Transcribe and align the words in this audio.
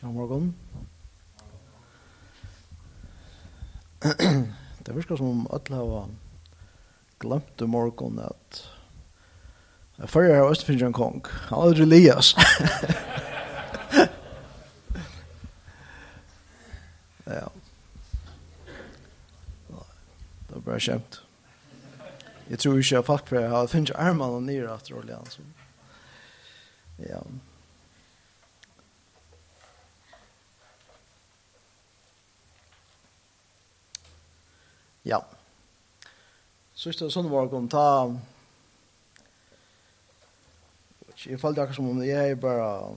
God 0.00 0.14
morgon. 0.14 0.54
det 4.84 4.92
virkar 4.92 5.16
som 5.16 5.26
om 5.26 5.46
alle 5.50 5.76
har 5.76 6.08
glemt 7.18 7.62
i 7.62 7.66
morgon 7.66 8.18
at 8.22 8.70
jeg 9.98 10.08
fører 10.12 10.40
av 10.44 10.52
Østfinnsjøen 10.52 10.94
kong. 10.94 11.26
Han 11.48 11.72
er 11.72 11.82
Elias. 11.82 12.36
ja. 17.26 17.48
Det 20.46 20.54
er 20.54 20.62
bare 20.62 20.78
kjent. 20.78 21.22
Jeg 22.46 22.58
tror 22.62 22.78
ikke 22.78 22.94
jeg 22.94 23.08
fikk 23.10 23.26
for 23.32 23.40
jeg 23.42 23.50
har 23.50 23.66
finnet 23.74 23.98
armene 23.98 24.46
nere 24.46 24.78
etter 24.78 24.94
oljen. 25.02 25.26
Ja. 27.02 27.18
Ja. 27.18 27.22
Ja. 35.08 35.22
Sista 36.76 37.08
sundvargon, 37.10 37.68
ta... 37.68 38.12
Jeg 41.24 41.40
falt 41.40 41.58
akkurat 41.58 41.76
som 41.76 41.88
om 41.90 42.02
jeg 42.04 42.34
er 42.34 42.36
bare... 42.38 42.94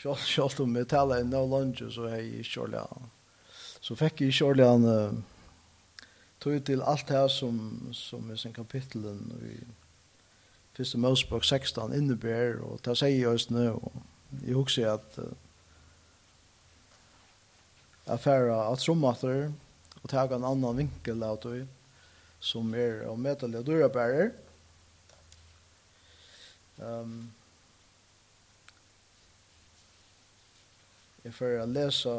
Selv, 0.00 0.16
selv 0.24 0.64
om 0.64 0.76
jeg 0.76 0.88
taler 0.88 1.20
i 1.20 1.26
no 1.28 1.44
lunge, 1.46 1.90
så 1.92 2.08
er 2.08 2.24
jeg 2.24 2.48
kjørlig. 2.48 2.82
Så 3.80 3.94
fikk 4.00 4.24
jeg 4.24 4.38
kjørlig 4.40 4.64
an... 4.66 5.24
Tog 6.40 6.64
til 6.64 6.82
alt 6.82 7.08
det 7.08 7.16
her 7.16 7.28
som, 7.32 7.60
som 7.92 8.30
er 8.30 8.40
sin 8.40 8.52
kapitlen 8.54 9.30
i 9.42 9.54
Fyrste 10.76 10.98
Mosebok 10.98 11.44
16 11.44 11.94
innebär 11.96 12.58
og 12.60 12.82
ta 12.84 12.92
seg 12.94 13.14
i 13.16 13.24
oss 13.26 13.48
nu. 13.50 13.78
Og 13.78 13.92
jeg 14.44 14.56
husker 14.56 14.90
at... 14.92 15.20
Uh, 15.20 15.32
affæra 18.06 18.72
at 18.72 18.78
trommater 18.78 19.52
og 20.06 20.12
ta 20.12 20.22
en 20.30 20.44
annan 20.46 20.76
vinkel 20.78 21.22
av 21.26 21.40
det 21.42 21.64
som 22.38 22.68
er 22.78 23.00
å 23.10 23.16
møte 23.18 23.48
litt 23.50 23.66
dørabærer. 23.66 24.28
Um, 26.78 27.32
jeg 31.24 31.34
får 31.34 31.64
lese 31.72 32.14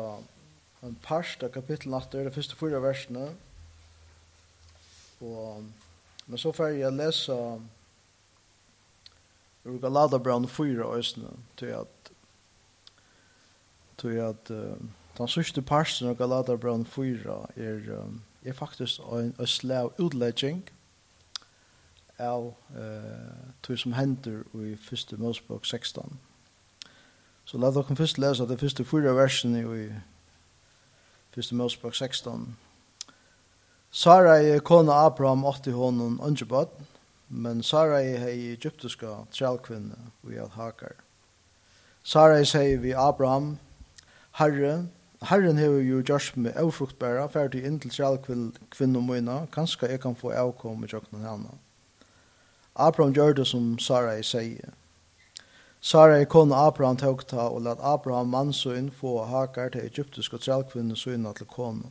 en 0.83 0.99
parst 1.05 1.47
av 1.47 1.53
kapittel 1.55 1.95
8, 1.95 2.25
det 2.27 2.35
første 2.35 2.59
fyra 2.59 2.83
versene. 2.83 3.29
Og, 5.23 5.63
men 6.27 6.43
så 6.43 6.51
får 6.51 6.75
jeg 6.75 6.97
lese 6.97 7.39
ur 9.63 9.79
Galadabrand 9.79 10.51
4 10.51 10.91
øsene, 10.99 11.31
til 11.55 11.71
at, 11.79 12.13
til 14.03 14.23
at 14.27 14.51
uh, 14.51 14.75
Den 15.17 15.27
sørste 15.27 15.61
parsten 15.61 16.11
av 16.11 16.17
Galaterbraun 16.19 16.85
4 16.85 17.35
er, 17.55 17.77
um, 17.97 18.21
er 18.45 18.53
faktisk 18.53 18.99
en 18.99 19.33
østleg 19.41 19.89
utlegging 19.97 20.59
av 22.21 22.51
uh, 22.77 23.53
tog 23.65 23.79
som 23.79 23.95
hender 23.97 24.43
i 24.53 24.75
første 24.77 25.17
Mosebok 25.17 25.65
16. 25.65 26.19
Så 27.45 27.57
la 27.57 27.71
dere 27.73 27.95
først 27.95 28.19
lese 28.21 28.45
det 28.45 28.59
første 28.59 28.85
fyra 28.85 29.15
versen 29.17 29.55
i 29.57 29.87
første 31.33 31.55
Mosebok 31.55 31.95
16. 31.95 32.57
Sarai 33.91 34.59
kona 34.59 34.99
Abraham 35.07 35.45
åtti 35.45 35.71
honom 35.71 36.19
ønskjebad, 36.21 36.67
men 37.29 37.63
Sarai 37.63 38.17
hei 38.21 38.51
egyptiska 38.51 39.23
trælkvinne 39.33 39.97
vi 40.21 40.37
Al-Hakar. 40.37 40.93
Sarai 42.03 42.45
sier 42.45 42.77
vi 42.77 42.93
Abraham, 42.93 43.57
Herre, 44.37 44.85
Herren 45.21 45.57
hever 45.57 45.81
jo 45.81 46.01
gjørs 46.05 46.35
med 46.35 46.53
avfruktbæra, 46.55 47.27
ferdig 47.27 47.63
inn 47.65 47.79
til 47.79 47.91
sjæl 47.91 48.19
kvinne 48.21 48.99
og 48.99 49.07
møyna, 49.07 49.37
kanskje 49.51 49.89
jeg 49.89 50.01
kan 50.03 50.15
få 50.15 50.29
avkom 50.29 50.77
med 50.81 50.93
tjokkene 50.93 51.23
henne. 51.25 51.57
Abraham 52.75 53.13
gjør 53.13 53.33
det 53.33 53.47
som 53.47 53.79
Sarai 53.79 54.21
sier. 54.23 54.75
Sarai 55.81 56.25
kone 56.25 56.55
Abraham 56.55 56.97
tåg 56.97 57.25
ta 57.27 57.47
og 57.49 57.63
let 57.65 57.81
Abraham 57.81 58.29
mannsøyn 58.29 58.91
få 58.93 59.23
hakar 59.25 59.69
til 59.73 59.85
egyptiske 59.89 60.37
sjælkvinne 60.37 60.95
søyna 60.95 61.33
til 61.33 61.49
kone. 61.49 61.89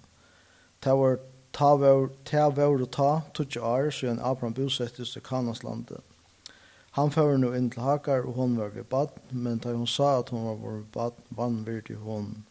Ta 0.80 0.94
var 0.94 1.18
ta 1.52 1.74
var 1.74 2.10
ta 2.24 2.48
var 2.48 2.84
ta 2.86 3.10
tutsi 3.34 3.58
år 3.58 3.90
søyn 3.90 4.22
Abraham 4.22 4.54
bosettes 4.54 5.10
til 5.12 5.22
Kanaslandet. 5.22 6.00
Han 6.90 7.10
fører 7.10 7.36
nu 7.36 7.52
inn 7.52 7.70
til 7.70 7.82
hakar 7.82 8.22
og 8.22 8.34
hon 8.34 8.58
var 8.58 8.68
ved 8.68 8.84
bad, 8.84 9.08
men 9.30 9.58
da 9.58 9.72
hun 9.72 9.86
sa 9.86 10.18
at 10.18 10.28
hon 10.28 10.46
var 10.46 10.76
ved 10.76 10.84
bad, 10.92 11.12
vann 11.30 11.66
virdi 11.66 11.94
hon 11.94 12.44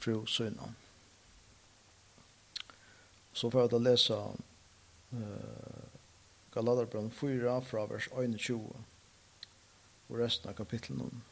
fru 0.00 0.26
Søyna. 0.26 0.74
Så 3.32 3.50
får 3.50 3.60
jag 3.60 3.82
lese 3.82 4.16
eh, 5.12 5.84
Galaterbrann 6.54 7.10
4 7.10 7.60
fra 7.60 7.86
vers 7.86 8.08
21 8.12 8.60
og 10.10 10.18
resten 10.18 10.50
av 10.50 10.58
kapitlen. 10.58 11.22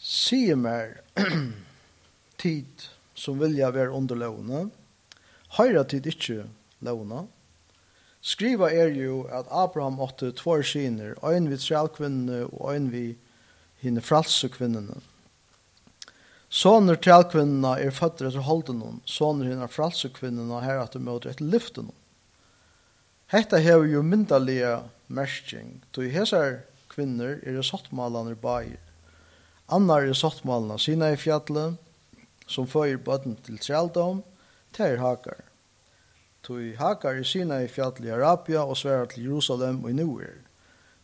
Sige 0.00 0.56
mer 0.56 1.00
tid 2.42 2.88
som 3.14 3.40
vilja 3.40 3.70
være 3.70 3.92
under 3.92 4.16
lovene, 4.16 4.68
høyre 5.58 5.84
tid 5.88 6.06
ikke 6.08 6.44
lovene, 6.80 7.26
Skriva 8.26 8.72
er 8.74 8.90
jo 8.90 9.20
at 9.30 9.46
Abraham 9.54 10.00
åtte 10.02 10.32
två 10.34 10.58
skiner, 10.66 11.14
ein 11.22 11.46
vid 11.46 11.62
sjalkvinnene 11.62 12.48
og 12.48 12.72
ein 12.72 12.88
vid 12.90 13.14
hinne 13.84 14.02
fralse. 14.02 14.50
Såner 16.48 16.94
trælkvinnerne 17.02 17.82
er 17.82 17.90
føtter 17.90 18.28
etter 18.28 18.44
holden 18.46 18.80
hon, 18.80 19.00
såner 19.04 19.50
hinner 19.50 19.70
fralsekvinnerne 19.70 20.60
her 20.62 20.78
at 20.84 20.94
de 20.94 21.02
møter 21.02 21.32
etter 21.32 21.44
lyften. 21.44 21.90
Hetta 23.32 23.58
hever 23.58 23.88
jo 23.90 24.02
myndalige 24.06 24.76
mersking, 25.08 25.80
tog 25.92 26.06
hesar 26.14 26.60
kvinner 26.92 27.40
er 27.42 27.62
sottmalene 27.66 28.36
i. 28.62 28.76
Annar 29.68 30.06
er 30.06 30.14
sottmalene 30.14 30.78
sina 30.78 31.10
i 31.10 31.16
fjallet, 31.18 31.74
som 32.46 32.66
føyer 32.70 33.02
bøtten 33.02 33.34
til 33.42 33.58
trældom, 33.58 34.22
ter 34.72 34.96
hakar. 35.02 35.42
Tog 36.46 36.62
hakar 36.78 37.18
er 37.18 37.26
sina 37.26 37.58
i 37.64 37.68
fjallet 37.68 38.06
i 38.06 38.14
Arabia 38.14 38.62
og 38.62 38.76
sværa 38.76 39.06
til 39.06 39.24
Jerusalem 39.24 39.82
og 39.84 39.90
i 39.90 39.98
Nuer. 39.98 40.38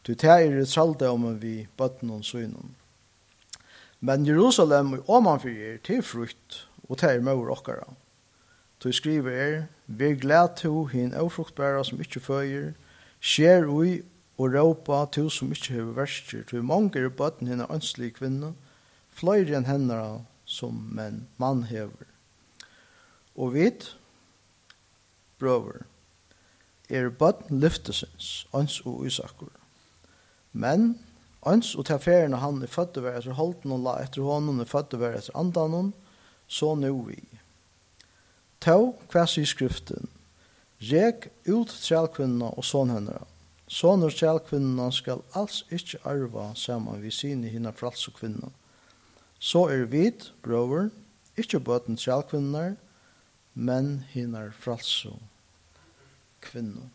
Tog 0.05 0.19
teir 0.19 0.55
er 0.55 0.63
i 0.63 0.67
trældomen 0.67 1.43
vi 1.43 1.67
bøtten 1.77 2.11
og 2.11 2.25
synen. 2.25 2.77
Men 4.03 4.27
Jerusalem 4.27 4.93
og 4.97 5.11
omanfyrir 5.19 5.79
til 5.87 6.03
frukt 6.03 6.65
og 6.89 6.99
til 6.99 7.23
mor 7.23 7.53
okkara. 7.55 7.87
Du 8.83 8.91
skriver 8.93 9.31
er, 9.31 9.63
vi 9.87 10.15
glad 10.19 10.57
to 10.59 10.85
hin 10.91 11.15
ofruktbæra 11.15 11.85
som 11.87 12.01
ikkje 12.03 12.21
føyer, 12.21 12.73
skjer 13.23 13.69
ui 13.71 14.01
og 14.39 14.57
råpa 14.57 15.05
to 15.15 15.29
som 15.31 15.53
ikkje 15.55 15.77
hever 15.77 15.95
verster, 16.01 16.43
to 16.43 16.63
mange 16.67 16.99
er 16.99 17.15
bøtten 17.15 17.47
henne 17.47 17.69
ønslig 17.71 18.17
kvinne, 18.19 18.57
fløyre 19.15 19.55
enn 19.61 19.69
hennara 19.71 20.25
som 20.45 20.83
menn 20.91 21.29
mann 21.39 21.63
hever. 21.71 22.11
Og 23.39 23.55
vit, 23.55 23.87
brøver, 25.39 25.85
er 26.91 27.07
bøtten 27.09 27.63
lyftesins, 27.63 28.49
øns 28.51 28.81
og 28.83 29.07
usakur. 29.07 29.55
Men, 30.53 30.99
Ans 31.43 31.75
og 31.75 31.87
til 31.89 31.99
ferien 31.99 32.37
han 32.39 32.63
er 32.63 32.71
født 32.71 33.01
og 33.01 33.09
etter 33.11 33.35
holden 33.35 33.75
og 33.75 33.83
la 33.83 33.97
etter 34.05 34.23
hånden 34.23 34.63
er 34.63 34.69
født 34.71 34.95
og 34.95 35.07
etter 35.09 35.39
andanen, 35.39 35.93
så 36.47 36.75
nu 36.79 37.03
vi. 37.09 37.19
Tau 38.61 38.95
kvæs 39.11 39.39
i 39.39 39.45
skriften. 39.45 40.09
Rek 40.83 41.31
ut 41.49 41.71
trælkvinna 41.83 42.53
og 42.55 42.65
sån 42.65 42.91
henne. 42.95 43.19
Sån 43.67 44.03
og 44.05 44.13
skal 44.93 45.23
alls 45.35 45.65
ikkje 45.71 45.99
arva 46.05 46.53
saman 46.55 47.03
vi 47.03 47.11
sine 47.11 47.49
hina 47.49 47.71
fralse 47.71 48.11
kvinna. 48.11 48.51
Så 49.39 49.67
er 49.71 49.87
vid, 49.91 50.31
brøver, 50.43 50.91
ikkje 51.37 51.61
bøten 51.61 51.97
trælkvinnar, 51.97 52.77
men 53.55 54.05
hina 54.13 54.51
fralse 54.51 55.15
kvinna. 56.41 56.91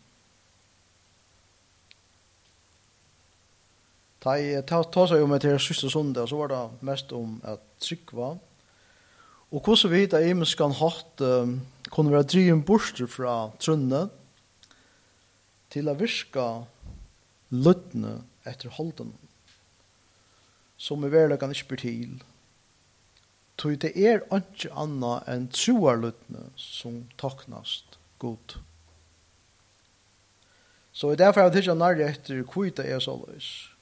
Da 4.27 4.33
jeg 4.35 4.65
ta 4.67 4.81
seg 5.07 5.21
om 5.23 5.31
etter 5.37 5.55
siste 5.61 5.87
sundag, 5.87 6.27
så 6.27 6.35
var 6.41 6.49
det 6.51 6.61
mest 6.83 7.13
om 7.15 7.37
at 7.47 7.61
trykva. 7.79 8.33
Og 9.55 9.61
hvordan 9.63 9.93
vi 9.93 10.01
hittar 10.01 10.25
imenskan 10.27 10.73
hatt 10.75 11.21
um, 11.23 11.61
kunne 11.93 12.11
være 12.11 12.27
driven 12.27 12.63
borster 12.67 13.07
fra 13.07 13.53
trunne 13.63 14.09
til 15.71 15.87
å 15.87 15.95
virke 15.95 16.47
løttene 17.55 18.17
etter 18.43 18.73
holden 18.75 19.13
som 20.75 21.05
i 21.07 21.13
verleggan 21.13 21.55
ikke 21.55 21.71
bli 21.71 21.79
til. 21.85 22.19
Tog 23.57 23.79
det 23.79 23.93
er 23.95 24.27
ikke 24.27 24.73
anna 24.75 25.21
enn 25.31 25.47
troarløttene 25.55 26.49
som 26.59 27.05
taknast 27.17 27.95
godt. 28.19 28.59
Så 30.91 31.15
i 31.15 31.17
derfor 31.17 31.45
har 31.45 31.49
jeg 31.49 31.61
tidsa 31.61 31.79
nærlig 31.79 32.09
etter 32.11 32.43
kvita 32.51 32.83
er 32.83 32.99
så 32.99 33.15
løs. 33.23 33.76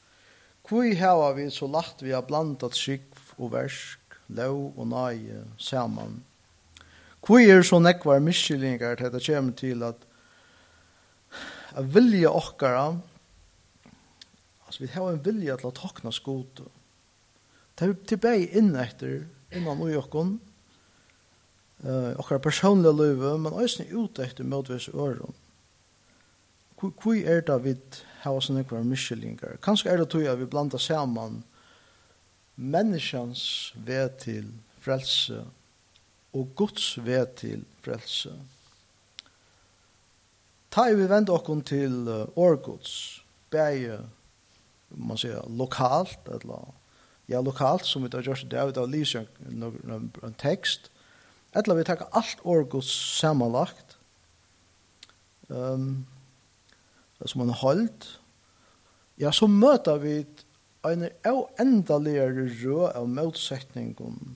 Kvui 0.66 0.96
hava 0.98 1.30
vi 1.38 1.50
så 1.54 1.68
lagt 1.70 2.02
vi 2.02 2.14
har 2.16 2.26
blandat 2.26 2.74
skikv 2.74 3.36
og 3.38 3.52
versk, 3.54 4.16
lov 4.34 4.74
og 4.74 4.88
nage 4.90 5.44
saman. 5.62 6.24
Kvui 7.26 7.46
er 7.54 7.62
så 7.66 7.78
nekvar 7.82 8.24
miskyllingar 8.26 8.98
til 8.98 9.12
det 9.14 9.22
kjem 9.28 9.52
til 9.58 9.86
at 9.86 10.02
a 11.78 11.84
vilja 11.86 12.32
okkara, 12.34 12.96
altså 14.66 14.82
vi 14.82 14.90
heva 14.96 15.14
en 15.14 15.22
vilja 15.26 15.60
til 15.62 15.70
å 15.70 15.76
takna 15.78 16.14
skotu. 16.14 16.66
Ta 17.78 17.92
vi 17.92 17.98
tilbæg 18.10 18.58
inn 18.58 18.74
etter, 18.80 19.26
innan 19.54 19.82
ui 19.86 19.94
okkon, 20.00 20.38
uh, 21.86 22.14
okkara 22.18 22.42
personliga 22.42 22.96
løyve, 22.96 23.36
men 23.38 23.58
eisne 23.62 23.86
ut 23.94 24.22
etter 24.24 24.48
motvis 24.48 24.90
øron. 24.94 25.36
Hvor 26.80 27.16
er 27.16 27.42
det 27.42 27.58
vi 27.64 27.76
har 28.24 28.40
sånne 28.44 28.66
kvar 28.68 28.84
miskjellinger? 28.84 29.58
Kanskje 29.64 29.92
er 29.92 30.02
det 30.02 30.10
tog 30.12 30.26
at 30.28 30.40
vi 30.40 30.50
blanda 30.50 30.80
saman 30.82 31.44
menneskjans 32.56 33.74
ved 33.86 34.18
til 34.24 34.50
frelse 34.84 35.44
og 36.36 36.52
Guds 36.56 36.98
ved 37.06 37.28
til 37.40 37.64
frelse. 37.84 38.34
Ta 40.72 40.90
i 40.92 40.96
vi 40.96 41.08
vende 41.08 41.32
okken 41.32 41.62
til 41.64 42.10
årgods, 42.36 43.24
bæge, 43.52 44.02
man 44.90 45.20
sier, 45.20 45.46
lokalt, 45.48 46.28
eller, 46.32 46.74
ja, 47.32 47.40
lokalt, 47.40 47.88
som 47.88 48.04
vi 48.04 48.12
tar 48.12 48.26
gjørst 48.26 48.48
i 48.48 48.52
dag, 48.52 48.68
vi 48.68 48.76
tar 48.76 48.92
lyser 48.92 49.30
en 49.48 50.36
tekst, 50.40 50.92
eller 51.56 51.80
vi 51.80 51.88
tar 51.88 52.04
alt 52.12 52.44
årgods 52.44 52.92
samanlagt, 53.20 53.96
um, 55.48 56.04
som 57.24 57.44
han 57.44 57.54
har 57.54 57.62
holdt, 57.62 58.08
ja, 59.22 59.32
så 59.32 59.48
møter 59.48 60.02
vi 60.04 60.18
en 60.86 61.08
av 61.26 61.46
endeligere 61.62 62.48
rød 62.62 62.90
av 62.92 63.08
motsetningen 63.10 64.36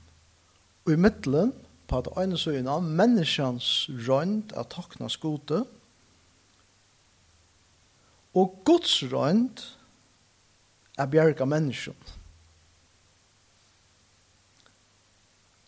i 0.89 0.95
midtelen 0.97 1.51
på 1.89 1.99
at 1.99 2.09
ene 2.21 2.37
søgene 2.37 2.77
av 2.77 2.85
menneskens 2.85 3.89
rønt 4.07 4.53
av 4.57 4.69
takna 4.73 5.09
skote, 5.11 5.63
og 8.37 8.61
Guds 8.65 8.99
rønt 9.09 9.65
av 10.99 11.09
bjerg 11.11 11.41
av 11.41 11.49
mennesken. 11.49 11.97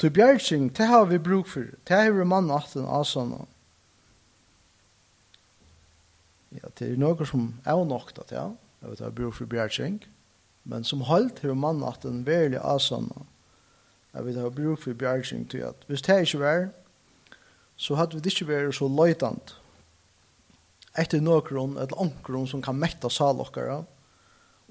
Til 0.02 0.14
bjergsing, 0.14 0.70
det 0.78 0.88
har 0.90 1.06
vi 1.10 1.22
bruk 1.22 1.50
for, 1.50 1.74
det 1.88 1.98
har 1.98 2.14
vi 2.14 2.26
mann 2.26 2.54
atten 2.54 2.86
av 2.86 3.06
sånne. 3.10 3.44
det 6.80 6.92
er 6.92 7.00
noe 7.00 7.26
som 7.28 7.54
er 7.66 7.86
nok 7.86 8.14
til 8.16 8.36
ja. 8.36 8.50
jeg 8.82 8.90
vet, 8.90 9.00
jeg 9.00 9.16
bor 9.16 9.32
for 9.32 9.46
bjergjeng, 9.46 10.02
men 10.64 10.84
som 10.84 11.06
holdt 11.08 11.42
her 11.44 11.54
mannen 11.54 11.88
at 11.88 12.04
den 12.04 12.26
verlig 12.26 12.60
avsannet, 12.62 13.28
jeg 14.14 14.26
vet, 14.26 14.36
jeg 14.36 14.56
bor 14.56 14.76
for 14.76 14.94
bjergjeng 14.94 15.50
til 15.50 15.66
at 15.70 15.88
hvis 15.88 16.02
det 16.02 16.20
ikke 16.26 16.44
var, 16.44 16.70
så 17.76 17.96
hadde 17.96 18.20
vi 18.20 18.30
ikke 18.30 18.48
vært 18.50 18.76
så 18.78 18.88
løytant 18.92 19.56
etter 21.00 21.22
noen 21.24 21.78
eller 21.80 22.02
ankeren 22.04 22.48
som 22.50 22.62
kan 22.64 22.76
mette 22.76 23.10
sal 23.10 23.40
okkara, 23.40 23.82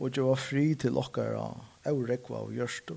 og 0.00 0.16
gjøre 0.16 0.36
fri 0.40 0.66
til 0.80 0.98
okkara, 1.00 1.46
og 1.88 2.02
rekva 2.08 2.44
og 2.44 2.52
gjørstå. 2.56 2.96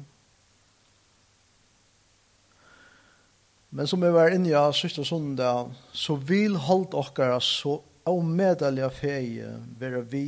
Men 3.73 3.89
som 3.89 4.03
vi 4.03 4.11
var 4.13 4.35
inne 4.35 4.51
i 4.51 4.75
siste 4.77 5.03
sondag, 5.07 5.71
så 5.91 6.15
vil 6.15 6.59
holdt 6.67 6.93
okkara 6.93 7.39
så 7.41 7.79
av 8.09 8.19
medelig 8.25 8.89
feie 8.97 9.53
være 9.79 10.03
vi 10.11 10.27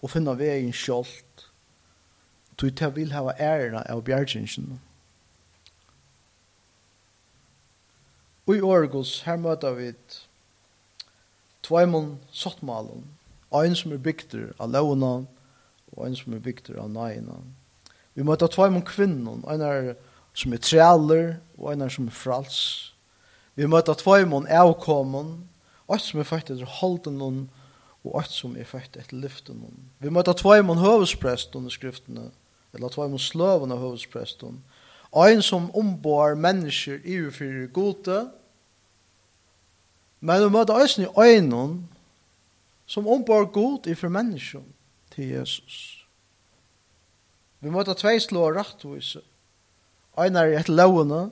og 0.00 0.10
finne 0.14 0.34
veien 0.38 0.72
skjolt 0.74 1.48
Du 2.60 2.68
til 2.70 2.92
vil 2.94 3.14
ha 3.14 3.32
æra 3.38 3.82
av 3.90 4.04
bjergjengen 4.06 4.78
og 8.46 8.54
i 8.56 8.62
Orgos 8.66 9.20
her 9.26 9.38
møter 9.40 9.74
vi 9.78 9.90
tveimon 11.66 12.16
sottmalen 12.34 13.04
ein 13.56 13.76
som 13.78 13.92
er 13.92 14.02
bygter 14.02 14.52
av 14.58 14.72
launa 14.72 15.12
og 15.92 16.06
ein 16.06 16.16
som 16.16 16.34
er 16.34 16.42
bygter 16.44 16.80
av 16.82 16.90
naina 16.90 17.40
vi 18.14 18.24
møter 18.26 18.50
tveimon 18.52 18.84
kvinnen 18.88 19.44
ein 19.48 19.64
er 19.64 19.94
som 20.34 20.52
er 20.52 20.62
trealer 20.64 21.36
og 21.58 21.72
ein 21.72 21.84
er 21.84 21.92
som 21.92 22.08
er 22.08 22.16
frals. 22.16 22.58
Vi 23.56 23.68
møter 23.68 23.96
tveimon 24.00 24.48
avkommen 24.48 25.34
Alt 25.92 26.06
som 26.06 26.20
er 26.20 26.28
født 26.28 26.50
etter 26.54 26.78
holden 26.80 27.18
noen, 27.20 27.42
og 28.02 28.18
alt 28.22 28.32
som 28.34 28.56
er 28.56 28.66
født 28.66 28.96
etter 28.98 29.18
lyften 29.18 29.60
noen. 29.60 29.88
Vi 30.02 30.10
møter 30.10 30.36
tvei 30.38 30.62
man 30.64 30.80
høvesprest 30.82 31.54
under 31.58 31.70
skriftene, 31.70 32.30
eller 32.72 32.92
tvei 32.92 33.08
man 33.12 33.20
sløven 33.22 33.74
av 33.74 33.82
høvesprest 33.82 34.44
Ein 35.12 35.42
som 35.44 35.68
ombår 35.76 36.38
mennesker 36.40 37.02
i 37.04 37.18
og 37.26 37.34
for 37.36 37.66
gode, 37.76 38.20
men 40.20 40.44
vi 40.44 40.52
møter 40.54 40.78
eisen 40.80 41.04
i 41.04 41.10
øynene 41.18 41.82
som 42.86 43.08
ombår 43.08 43.50
god 43.52 43.86
i 43.86 43.94
for 43.94 44.08
mennesker 44.08 44.62
til 45.10 45.28
Jesus. 45.28 46.06
Vi 47.60 47.70
møter 47.70 47.94
tvei 47.94 48.18
slå 48.18 48.48
rettvise. 48.54 49.20
Ein 50.18 50.36
er 50.36 50.50
i 50.50 50.56
et 50.56 50.68
lovene, 50.68 51.30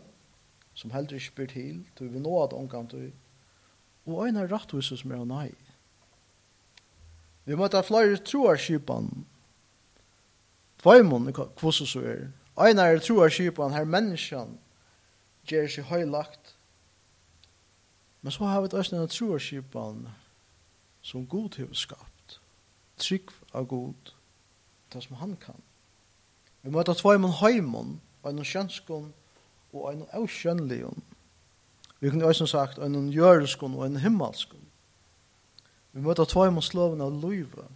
som 0.75 0.93
heldur 0.95 1.17
ikke 1.17 1.35
blir 1.37 1.51
til, 1.53 1.81
til 1.97 2.13
vi 2.13 2.21
nå 2.21 2.37
at 2.43 2.53
omkant 2.57 2.91
til 2.95 3.11
og 4.15 4.29
en 4.29 4.41
av 4.43 4.51
rettviser 4.51 5.01
som 5.01 5.13
er 5.13 5.23
av 5.23 5.29
nei. 5.29 5.51
Vi 7.45 7.57
måtte 7.59 7.81
ha 7.81 7.87
flere 7.87 8.19
troarskipan. 8.23 9.09
Tveimon, 10.83 11.33
kvosso 11.33 11.87
så 11.89 12.03
er. 12.07 12.29
En 12.61 12.79
av 12.79 13.01
troarskipan, 13.05 13.75
her 13.75 13.89
menneskjan, 13.89 14.57
gjer 15.49 15.69
seg 15.73 15.89
høylagt. 15.91 16.55
Men 18.21 18.33
så 18.33 18.45
har 18.45 18.63
vi 18.63 18.73
også 18.77 18.97
en 18.97 19.11
troarskipan 19.11 20.05
som 21.03 21.27
god 21.27 21.57
har 21.59 21.73
skapt. 21.75 22.39
Trygg 23.01 23.33
av 23.57 23.67
god, 23.67 24.13
det 24.93 25.03
som 25.03 25.17
han 25.17 25.37
kan. 25.41 25.57
Vi 26.63 26.71
møter 26.71 26.95
tveimon 26.95 27.39
heimon, 27.41 27.97
en 28.25 28.43
av 28.43 28.45
kjønskon 28.45 29.09
og 29.73 29.87
en 29.93 30.05
av 30.13 30.27
kjønlion. 30.29 31.01
Vi 32.01 32.11
kunne 32.11 32.27
også 32.27 32.47
sagt 32.47 32.79
en 32.79 33.13
jøreskon 33.13 33.75
og 33.75 33.87
en 33.87 33.97
himmelskon. 33.97 34.67
Vi 35.93 36.01
møter 36.01 36.25
tvøym 36.25 36.57
og 36.57 36.65
slåven 36.65 37.03
av 37.05 37.13
løyve, 37.13 37.67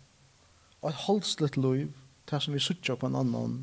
og 0.81 0.89
et 0.91 1.03
holdslitt 1.07 1.57
løyv, 1.57 1.91
det 2.31 2.41
som 2.43 2.55
vi 2.55 2.63
suttjer 2.63 2.97
på 2.97 3.11
en 3.11 3.19
annan, 3.21 3.59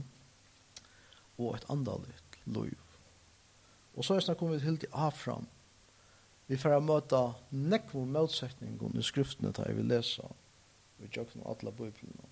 og 1.37 1.55
et 1.55 1.65
andalitt 1.69 2.37
løyv. 2.45 2.77
Og 3.95 4.05
så 4.05 4.15
er 4.15 4.25
snakk 4.25 4.41
om 4.41 4.51
vi 4.51 4.59
helt 4.61 4.83
i 4.83 4.91
afram. 4.91 5.47
Vi 6.47 6.57
får 6.59 6.79
møte 6.83 7.21
nekvo 7.55 8.03
motsetningen 8.05 8.99
i 8.99 9.03
skriftene 9.07 9.53
der 9.55 9.73
vi 9.73 9.87
leser, 9.87 10.27
og 10.27 11.01
vi 11.01 11.09
jøkken 11.15 11.41
og 11.45 11.55
alle 11.55 11.71
bøyblene. 11.71 12.29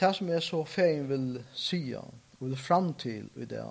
Det 0.00 0.10
som 0.16 0.28
jeg 0.28 0.42
så 0.42 0.64
fein 0.66 1.08
vil 1.08 1.28
sya, 1.54 2.02
og 2.40 2.40
vil 2.40 2.56
fram 2.58 2.90
til 2.98 3.30
i 3.38 3.46
det, 3.46 3.62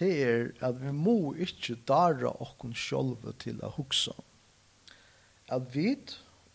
det 0.00 0.10
er 0.24 0.50
at 0.64 0.80
vi 0.80 0.92
må 0.96 1.34
ikke 1.36 1.76
dara 1.88 2.32
okkon 2.40 2.72
sjolve 2.76 3.34
til 3.42 3.60
å 3.64 3.70
hugsa. 3.76 4.16
At 5.52 5.68
vi 5.74 5.92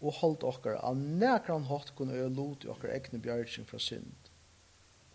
og 0.01 0.17
holdt 0.19 0.43
okkar 0.45 0.79
av 0.83 0.97
nekran 0.97 1.67
hatt 1.69 1.93
kunne 1.97 2.17
øye 2.17 2.29
lot 2.33 2.65
i 2.65 2.71
okkar 2.71 2.93
egne 2.95 3.21
bjergjeng 3.21 3.67
fra 3.69 3.79
synd 3.81 4.31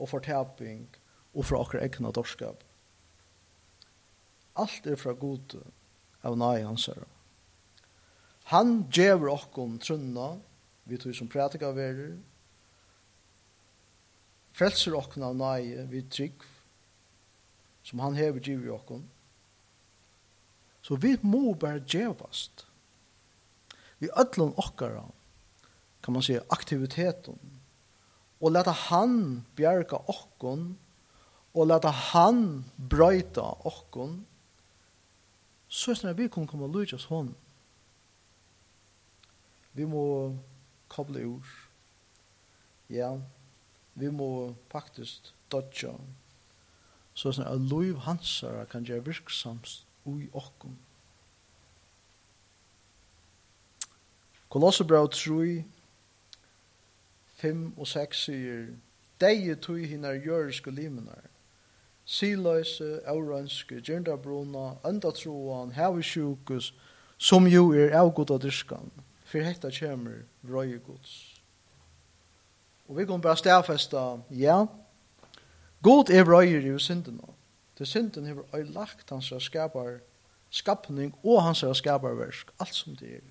og 0.00 0.08
fortaping 0.10 0.87
og 1.34 1.44
fra 1.46 1.60
okkar 1.60 1.84
egne 1.84 2.12
dorskap. 2.16 2.62
Alt 4.58 4.87
er 4.88 4.99
fra 4.99 5.12
god 5.14 5.58
av 6.26 6.38
nai 6.38 6.62
hans 6.64 6.88
herre. 6.90 7.06
Han 8.50 8.80
djever 8.90 9.30
okkon 9.30 9.78
trunna, 9.78 10.32
vi 10.88 10.99
tog 10.99 11.14
som 11.14 11.28
av 11.30 11.76
verer, 11.76 12.16
frelser 14.56 14.96
okkon 14.99 15.22
av 15.28 15.37
nai, 15.37 15.87
vi 15.87 16.02
trygg, 16.02 16.42
som 17.82 17.99
han 17.99 18.14
hever 18.14 18.40
giv 18.40 18.66
i 18.66 18.72
okken. 18.72 19.04
Så 20.82 20.96
vi 20.96 21.16
må 21.22 21.54
bare 21.54 21.82
djevast. 21.87 22.66
Vi 23.99 24.08
ødlån 24.16 24.54
okkara, 24.56 25.04
kan 26.02 26.12
man 26.12 26.22
säga, 26.22 26.42
aktiviteten. 26.49 27.38
Og 28.40 28.52
leta 28.52 28.70
han 28.70 29.44
bjerga 29.56 30.00
okken, 30.08 30.78
og 31.54 31.66
leta 31.66 31.90
han 31.90 32.64
brøyta 32.76 33.44
okken, 33.68 34.22
så 35.68 35.92
er 35.92 36.16
vi 36.16 36.28
kan 36.28 36.46
komme 36.46 36.64
og 36.64 36.94
oss 36.94 37.04
hånd. 37.04 37.34
Vi 39.72 39.84
må 39.87 40.34
koble 40.88 41.22
ur. 41.26 41.46
Ja, 42.90 43.12
vi 43.94 44.10
må 44.10 44.54
faktisk 44.72 45.30
dodge 45.52 45.92
så 47.20 47.34
sånn 47.36 47.48
at 47.48 47.60
Louis 47.68 47.96
hansara 48.06 48.64
kan 48.70 48.86
gjøre 48.88 49.10
virksamst 49.10 49.84
ui 50.08 50.30
okkom. 50.32 50.72
Kolossebrau 54.50 55.10
3, 55.12 55.58
5 57.42 57.66
og 57.76 57.86
6 57.86 58.22
sier, 58.24 58.70
Deie 59.20 59.54
tui 59.60 59.84
hinar 59.84 60.16
jøreske 60.24 60.72
limenar, 60.72 61.28
siløse, 62.08 63.02
aurønske, 63.06 63.82
gjendabrona, 63.84 64.78
øndatroan, 64.88 65.74
Havisjukus, 65.76 66.72
som 67.20 67.46
jo 67.46 67.68
er 67.76 67.92
avgod 68.00 68.32
av 68.32 68.40
dyrskan, 68.40 68.88
for 69.28 69.44
hetta 69.44 69.68
kjemur 69.68 70.22
røye 70.48 70.80
gods. 70.86 71.18
Og 72.88 72.96
vi 72.96 73.04
kommer 73.04 73.28
bare 73.28 73.42
stafesta, 73.44 74.06
ja, 74.32 74.62
yeah, 74.64 74.89
God 75.82 76.10
er 76.10 76.25
røyer 76.28 76.64
i 76.75 76.78
synden 76.78 77.16
nå. 77.16 77.34
Til 77.76 77.87
synden 77.87 78.26
er 78.26 78.64
lagt 78.75 79.10
hans 79.10 79.32
skapar 79.38 80.00
skapning 80.50 81.14
og 81.25 81.42
hans 81.42 81.64
skapar 81.78 82.14
versk, 82.18 82.50
alt 82.60 82.75
som 82.75 82.96
det 82.96 83.14
er. 83.20 83.26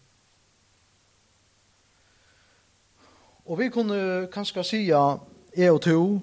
Og 3.46 3.60
vi 3.60 3.70
kunne 3.70 4.28
kanskje 4.34 4.64
sija, 4.64 5.18
jeg 5.58 5.72
og 5.72 5.82
to, 5.82 6.22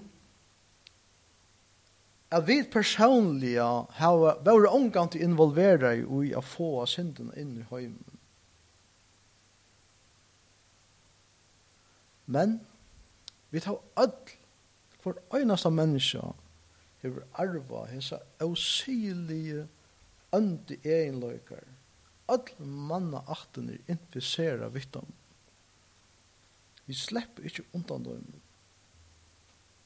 at 2.31 2.47
vi 2.47 2.63
personlige 2.73 3.63
har 3.99 4.19
vært 4.45 4.71
omgang 4.71 5.11
til 5.11 5.23
involvera 5.23 5.95
i 5.95 6.35
å 6.35 6.43
få 6.43 6.87
synden 6.91 7.33
inn 7.39 7.57
i 7.61 7.67
høymen. 7.71 8.19
Men 12.27 12.59
vi 13.51 13.63
tar 13.63 13.79
ødel 13.99 14.35
Hvor 15.07 15.19
øyneste 15.39 15.71
menneske 15.71 16.19
hever 16.99 17.23
arva 17.39 17.85
hesa 17.87 18.17
ausilige 18.43 19.69
øndi 20.35 20.79
egenløykar. 20.83 21.63
All 22.29 22.49
manna 22.59 23.21
achten 23.31 23.69
er 23.71 23.93
infisera 23.93 24.67
vittum. 24.75 25.07
Vi 26.87 26.95
slepp 26.95 27.39
ikkje 27.39 27.65
undan 27.79 28.09
dem. 28.09 28.25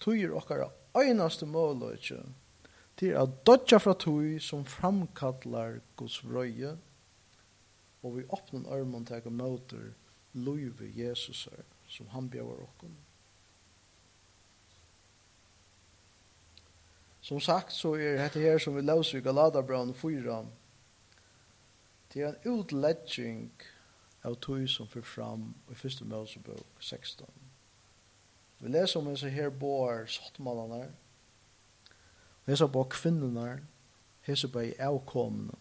Tøyer 0.00 0.32
okkara 0.40 0.70
øynaste 0.96 1.46
måløyke 1.46 2.22
til 2.96 3.12
at 3.20 3.36
dodja 3.46 3.76
fra 3.76 3.92
tøy 3.92 4.38
som 4.40 4.64
framkallar 4.64 5.82
Guds 6.00 6.22
vrøye 6.24 6.72
og 8.02 8.16
vi 8.16 8.24
åpner 8.32 8.72
armen 8.72 9.04
til 9.04 9.28
å 9.28 9.36
møter 9.36 9.92
Jesus 10.32 10.88
Jesus 10.96 11.44
som 11.92 12.08
han 12.16 12.32
bjør 12.32 12.64
okkara. 12.64 12.96
Som 17.30 17.38
sagt 17.40 17.70
så 17.70 17.92
er 17.94 18.16
dette 18.18 18.40
her 18.42 18.56
som 18.58 18.75
vi 18.75 18.82
løser 18.82 19.20
i 19.20 19.22
Galaterbraun 19.22 19.92
4. 19.94 20.38
Det 22.10 22.25
er 22.25 22.32
en 22.32 22.56
utledging 22.56 23.44
av 24.26 24.34
tog 24.42 24.64
som 24.66 24.88
fyr 24.90 25.04
fram 25.06 25.44
i 25.70 25.76
første 25.78 26.02
Mosebok 26.10 26.82
16. 26.82 27.28
Vi 28.58 28.72
leser 28.75 28.99
om 28.99 29.12
disse 29.12 29.30
her 29.30 29.54
bor 29.54 30.02
sottmallene, 30.10 30.88
disse 32.50 32.66
bor 32.66 32.90
kvinnerne, 32.90 33.60
Hese 34.26 34.50
bor 34.50 34.66
i 34.66 34.75
avkomne. 34.82 35.54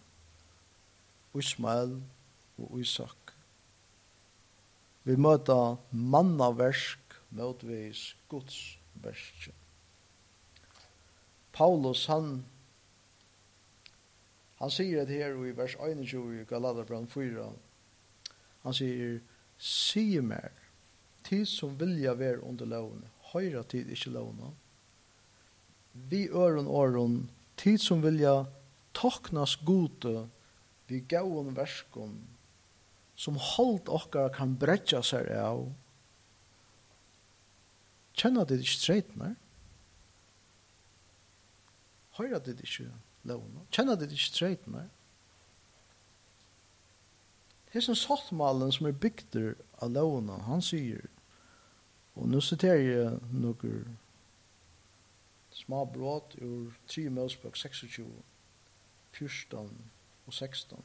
Ismael 1.37 1.99
og 2.57 2.79
Isak. 2.81 3.35
Vi 5.05 5.21
møter 5.21 5.77
mannaversk 5.93 7.21
motvis 7.29 8.15
Guds 8.27 8.79
versk. 9.05 9.53
Paulus, 11.55 12.05
han, 12.07 12.43
han 14.59 14.71
sier 14.73 15.07
det 15.07 15.19
her 15.21 15.35
i 15.45 15.53
vers 15.57 15.75
21 15.79 16.41
i 16.41 16.45
Galaterbrand 16.49 17.09
4. 17.11 17.49
Han 18.65 18.75
sier, 18.75 19.19
sier 19.57 20.25
mer, 20.25 20.51
tid 21.27 21.47
som 21.49 21.77
vilja 21.79 22.15
være 22.19 22.43
under 22.45 22.69
lovene, 22.69 23.09
høyre 23.33 23.63
tid 23.69 23.91
ikke 23.93 24.13
lovene. 24.15 24.53
Vi 26.09 26.27
øren 26.29 26.67
åren, 26.67 27.21
tid 27.59 27.79
som 27.81 28.03
vilja 28.03 28.43
toknas 28.95 29.57
gode, 29.65 30.27
vi 30.87 31.01
gauen 31.05 31.55
verskon 31.57 32.17
som 33.19 33.35
holdt 33.35 33.89
okkar 33.91 34.31
kan 34.31 34.55
bretja 34.59 35.01
seg 35.03 35.27
av, 35.35 35.65
kjenner 38.15 38.47
det 38.47 38.61
ikke 38.63 38.77
streit 38.77 39.11
mer? 39.19 39.35
høyra 42.19 42.39
det 42.43 42.59
ikke 42.59 42.89
lovene, 43.27 43.65
kjenner 43.71 43.95
det 43.99 44.11
ikke 44.11 44.49
dit 44.49 44.65
Det 44.65 44.79
er 44.79 44.87
Hesen 47.73 47.95
sattmalen 47.95 48.71
som 48.73 48.87
er 48.89 48.97
bygder 48.97 49.53
av 49.77 49.91
lovene, 49.93 50.39
han 50.47 50.61
sier, 50.61 51.05
og 52.15 52.27
nå 52.27 52.41
siterer 52.41 52.81
jeg 52.81 53.19
noen 53.31 53.97
små 55.53 55.83
bråd 55.85 56.35
ur 56.41 56.73
3 56.89 57.09
Mosbøk 57.13 57.55
26, 57.55 58.07
14 59.13 59.69
og 60.25 60.33
16. 60.33 60.81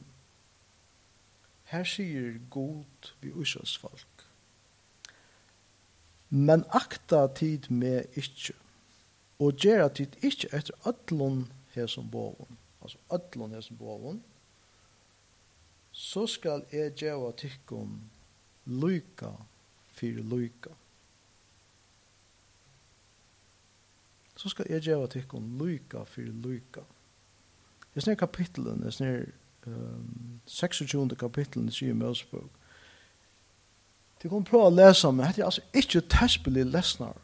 Her 1.71 1.83
sier 1.89 2.37
god 2.49 3.09
vi 3.21 3.33
Israels 3.41 3.77
folk. 3.77 4.27
Men 6.29 6.65
akta 6.69 7.25
tid 7.33 7.69
med 7.69 8.05
ikkje 8.19 8.53
og 9.39 9.53
gjør 9.53 9.85
at 9.85 9.97
det 9.97 10.15
ikke 10.23 10.49
etter 10.55 10.87
ødlån 10.87 11.51
her 11.75 11.87
som 11.87 12.11
boven, 12.11 12.57
altså 12.81 12.97
ødlån 13.13 13.51
her 13.51 13.61
som 13.61 13.77
boven, 13.77 14.23
så 15.91 16.27
skal 16.27 16.63
jeg 16.71 16.91
gjøre 16.91 17.33
tikkum 17.37 17.99
lyka 18.65 19.31
for 19.91 20.05
lyka. 20.35 20.69
Så 24.35 24.49
skal 24.49 24.65
jeg 24.69 24.81
gjøre 24.81 25.07
tikkum 25.07 25.57
lyka 25.59 26.03
for 26.03 26.21
lyka. 26.21 26.81
Jeg 27.95 28.03
snir 28.03 28.15
kapitlen, 28.15 28.83
er 28.83 28.89
snir 28.89 29.25
um, 29.67 30.41
26. 30.45 31.15
kapitlen 31.19 31.67
i 31.67 31.71
7. 31.71 31.93
Melsbøk. 31.93 32.49
Du 34.23 34.29
kan 34.29 34.43
prøve 34.43 34.67
å 34.67 34.73
lese 34.73 35.07
om 35.07 35.17
det. 35.21 35.35
Det 35.35 35.43
er 35.43 35.47
altså 35.47 35.63
ikke 35.73 36.01
tespelig 36.11 36.65
lesnar. 36.65 37.15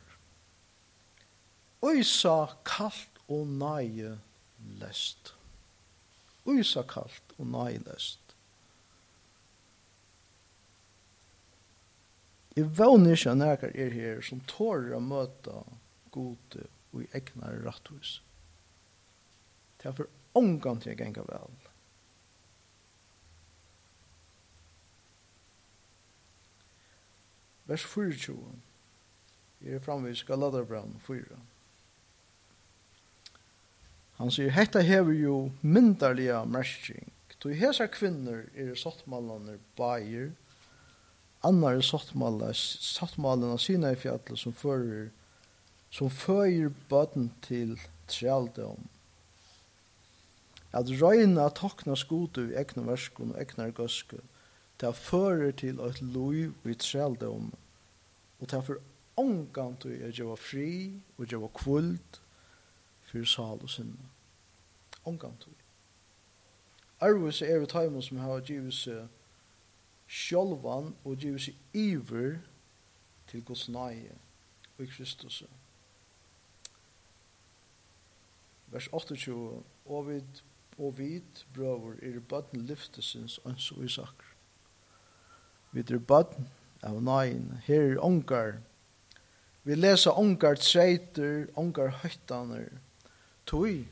Øysa 1.82 2.46
kalt 2.66 3.22
og 3.28 3.48
nøye 3.48 4.20
lest. 4.82 5.34
Øysa 6.48 6.82
kalt 6.82 7.34
og 7.38 7.48
nøye 7.48 7.82
lest. 7.86 8.20
Jeg 12.56 12.78
vågner 12.78 13.12
ikke 13.12 13.32
at 13.32 13.64
jeg 13.64 13.86
er 13.88 13.90
her 13.90 14.22
som 14.22 14.42
tårer 14.48 14.94
å 14.98 15.00
møte 15.00 15.54
gode 16.12 16.66
og 16.92 17.06
egnar 17.16 17.62
ratthus. 17.66 18.20
Det 19.80 19.88
er 19.90 19.96
for 19.96 20.10
ångan 20.36 20.82
til 20.82 20.92
jeg 20.92 21.00
ganger 21.00 21.24
vel. 21.30 21.56
Vers 27.72 27.86
24. 27.88 28.36
Jeg 29.62 29.80
er 29.80 29.86
framvis 29.86 30.26
Galaterbrann 30.28 31.00
4. 31.08 31.40
Han 34.22 34.30
sier, 34.30 34.52
hetta 34.54 34.84
hever 34.86 35.16
jo 35.18 35.36
myndarliga 35.66 36.44
mersking. 36.46 37.08
Tog 37.42 37.56
hesa 37.58 37.88
kvinner 37.90 38.44
er 38.54 38.76
sottmalaner 38.78 39.58
bayer, 39.80 40.28
annar 41.42 41.80
er 41.80 42.54
sottmalene 42.62 43.58
sina 43.58 43.96
i 43.96 43.98
fjallet 43.98 44.38
som 44.38 44.54
fører, 44.54 45.10
som 45.90 46.14
fører 46.14 46.70
bøten 46.92 47.32
til 47.42 47.74
trjaldom. 48.06 48.86
At 50.70 50.94
røyna 51.02 51.50
tokna 51.58 51.98
skotu 51.98 52.44
i 52.46 52.60
egna 52.62 52.86
verskun 52.92 53.34
og 53.34 53.42
egna 53.42 53.72
gøsku, 53.74 54.20
det 54.78 54.96
fører 55.02 55.50
til 55.58 55.82
at 55.82 55.98
loiv 56.02 56.54
i 56.70 56.78
trjaldom, 56.78 57.50
og 58.38 58.46
det 58.46 58.54
er 58.60 58.68
for 58.70 58.86
ångan 59.18 59.82
til 59.82 59.98
å 59.98 60.14
gjøre 60.14 60.44
fri 60.46 60.74
og 61.18 61.26
gjøre 61.26 61.56
kvult 61.58 62.22
for 63.12 63.26
sal 63.26 63.60
og 63.62 63.70
sinne. 63.70 64.10
Omgantog. 65.06 65.54
Arvis 67.02 67.42
er 67.42 67.60
vi 67.60 67.66
taimun 67.66 68.02
som 68.02 68.18
har 68.22 68.44
givet 68.46 68.74
seg 68.78 69.08
sjolvan 70.12 70.92
og 71.04 71.18
givet 71.18 71.42
seg 71.48 71.58
iver 71.74 72.38
til 73.32 73.44
Guds 73.44 73.70
nage 73.70 74.14
og 74.78 74.86
i 74.86 74.90
Kristus. 74.92 75.44
Vers 78.72 78.88
28 78.92 79.64
Og 79.86 80.08
vid, 80.08 80.42
og 80.78 80.98
vid 80.98 81.44
brøver 81.56 81.98
er 82.02 82.20
bøtten 82.20 82.62
lyftesins 82.62 83.40
ans 83.46 83.72
og 83.72 83.84
isakr. 83.84 84.28
Vid 85.72 85.92
er 85.92 86.00
bøtten 86.00 86.48
av 86.84 87.02
nagen, 87.04 87.58
her 87.66 87.82
er 87.82 88.04
ongar. 88.06 88.60
Vi 89.64 89.76
leser 89.76 90.18
ongar 90.18 90.56
treiter, 90.56 91.48
ongar 91.56 91.92
høytaner, 92.04 92.70
tui 93.52 93.86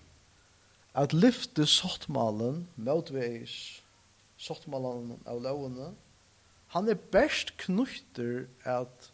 at 0.97 1.13
lyfte 1.13 1.67
sottmalen 1.69 2.63
motveis 2.75 3.55
sottmalen 4.39 5.17
av 5.27 5.41
lovene 5.43 5.91
han 6.73 6.89
er 6.89 6.99
best 7.13 7.55
knutter 7.61 8.47
at 8.63 9.11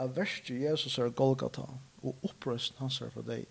av 0.00 0.14
verste 0.16 0.56
Jesus 0.56 0.98
er 0.98 1.12
Golgata 1.14 1.66
og 2.02 2.26
opprøsten 2.26 2.80
hans 2.82 3.00
er 3.04 3.12
for 3.14 3.26
deg 3.26 3.46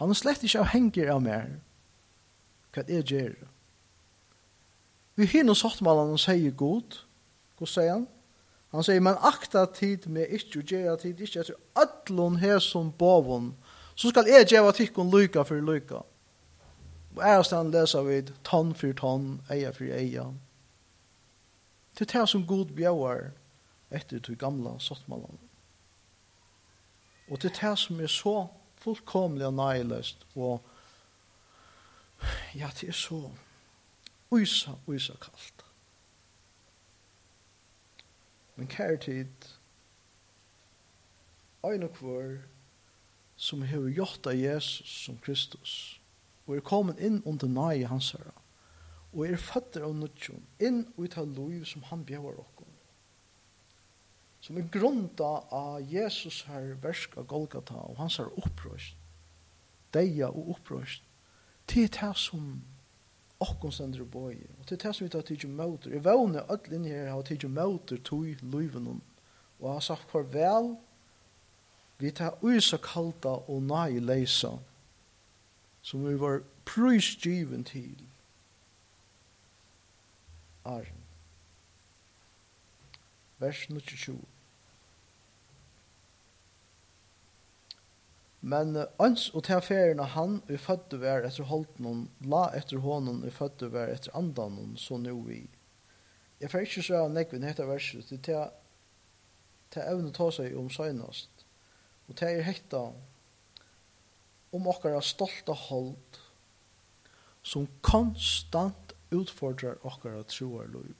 han 0.00 0.10
er 0.10 0.18
slett 0.18 0.42
ikke 0.46 0.64
avhengig 0.64 1.06
av 1.12 1.22
mer 1.24 1.58
hva 2.74 2.86
er 2.88 3.04
gjer 3.06 3.36
vi 5.14 5.28
hinner 5.30 5.54
sottmalen 5.58 6.16
og 6.16 6.22
sier 6.22 6.56
god 6.64 6.98
hva 7.58 7.70
sier 7.70 7.96
han 7.98 8.10
Han 8.74 8.82
sier, 8.82 8.98
men 8.98 9.14
akta 9.22 9.68
tid 9.70 10.08
med 10.10 10.32
ikke 10.34 10.58
og 10.58 10.72
gjerra 10.72 10.96
tid 10.98 11.20
ikke 11.22 11.44
etter 11.44 11.58
ötlun 11.78 12.40
her 12.42 12.56
som 12.58 12.88
bovun 12.98 13.52
så 13.94 14.10
skal 14.10 14.26
jeg 14.28 14.48
gjøre 14.50 14.72
tikkun 14.72 15.10
lyka 15.10 15.42
for 15.42 15.60
lyka. 15.62 16.02
Og 17.14 17.22
er 17.22 17.36
har 17.36 17.42
stand 17.46 17.70
lesa 17.72 18.02
vid 18.02 18.32
tonn 18.44 18.74
for 18.74 18.92
tonn, 18.92 19.38
eia 19.50 19.70
for 19.70 19.84
eia. 19.84 20.26
Til 21.94 22.08
det 22.10 22.28
som 22.28 22.46
god 22.46 22.74
bjauar 22.74 23.30
etter 23.94 24.18
til 24.18 24.38
gamla 24.38 24.78
sottmallan. 24.82 25.38
Og 27.30 27.40
til 27.40 27.50
det 27.54 27.78
som 27.78 28.00
er 28.00 28.10
så 28.10 28.46
fullkomlig 28.82 29.46
og 29.46 29.54
nøyløst, 29.54 30.26
og 30.34 30.60
ja, 32.54 32.70
det 32.80 32.88
er 32.88 32.98
så 32.98 33.30
uysa, 34.30 34.74
uysa 34.86 35.14
kalt. 35.20 35.64
Men 38.56 38.66
kærtid, 38.66 39.48
øyne 41.66 41.88
kvar, 41.88 42.38
som 43.36 43.62
har 43.62 43.88
gjort 43.88 44.26
av 44.26 44.36
Jesus 44.38 45.04
som 45.04 45.18
Kristus, 45.18 46.00
og 46.46 46.56
er 46.56 46.66
kommet 46.66 47.00
inn 47.02 47.22
under 47.26 47.50
nai 47.50 47.84
hans 47.88 48.12
herre, 48.14 48.34
og 49.14 49.26
er 49.26 49.40
fatter 49.40 49.86
av 49.86 49.94
nødtjon, 49.96 50.42
inn 50.58 50.84
og 50.96 51.06
ut 51.06 51.18
av 51.18 51.30
lov 51.36 51.64
som 51.68 51.86
han 51.90 52.04
bjør 52.06 52.40
okkur. 52.42 52.70
Som 54.44 54.58
er 54.60 54.68
grunda 54.68 55.30
av 55.54 55.80
Jesus 55.88 56.42
her 56.50 56.74
versk 56.82 57.16
av 57.16 57.28
Golgata 57.30 57.78
og 57.80 57.96
hans 58.02 58.18
her 58.20 58.28
opprøst, 58.36 58.98
deia 59.94 60.28
og 60.28 60.56
opprøst, 60.56 61.04
til 61.70 61.88
det 61.88 62.10
som 62.20 62.58
okkom 63.40 63.72
sender 63.72 64.02
i 64.02 64.08
bøye, 64.08 64.50
og 64.58 64.66
til 64.68 64.78
det 64.80 64.92
som 64.94 65.06
vi 65.06 65.12
tar 65.12 65.24
tidsi 65.26 65.48
møter. 65.48 65.94
Jeg 65.94 66.04
vågne 66.04 66.44
öll 66.52 66.74
inni 66.76 66.92
her 66.92 67.10
har 67.12 67.24
tidsi 67.24 67.48
møter 67.48 68.02
tog 68.04 68.26
løyvenom, 68.42 69.00
og 69.60 69.72
har 69.72 69.80
sagt 69.80 70.10
hver 70.12 70.26
vel, 70.34 70.74
Vi 71.98 72.10
tar 72.10 72.38
uisa 72.42 72.78
kalta 72.82 73.36
og 73.48 73.62
nai 73.62 74.00
leisa 74.00 74.56
som 75.84 76.04
vi 76.08 76.14
var 76.20 76.40
prysgiven 76.64 77.64
til 77.64 78.00
Arn. 80.64 81.00
Vers 83.38 83.66
22. 83.66 84.16
Men 88.40 88.76
ans 88.98 89.30
og 89.34 89.44
til 89.44 89.60
ferien 89.64 90.00
av 90.00 90.10
han 90.12 90.40
vi 90.48 90.56
fødde 90.60 90.98
vær 91.00 91.24
etter 91.28 91.48
holden 91.48 92.06
la 92.20 92.46
etter 92.56 92.80
hånden 92.84 93.22
vi 93.24 93.32
fødde 93.32 93.70
vær 93.72 93.92
etter 93.92 94.16
andan 94.16 94.74
så 94.80 94.96
nå 95.00 95.14
vi. 95.28 95.44
Jeg 96.40 96.50
får 96.50 96.66
ikke 96.66 96.84
så 96.88 97.06
nekvinn 97.08 97.46
etter 97.48 97.68
verset 97.68 98.08
til 98.08 98.50
til 99.74 99.82
evne 99.82 100.12
ta 100.14 100.28
seg 100.30 100.52
om 100.56 100.68
søgnast 100.70 101.33
Og 102.08 102.18
det 102.20 102.28
er 102.28 102.44
hekta 102.46 102.82
om 104.54 104.68
okkara 104.70 105.00
stolta 105.02 105.54
hold 105.56 106.20
som 107.44 107.66
konstant 107.84 108.94
utfordrar 109.14 109.80
okkara 109.84 110.24
troar 110.28 110.68
liv. 110.72 110.96